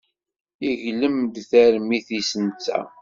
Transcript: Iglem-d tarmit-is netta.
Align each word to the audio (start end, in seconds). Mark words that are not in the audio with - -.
Iglem-d 0.69 1.35
tarmit-is 1.49 2.31
netta. 2.45 2.79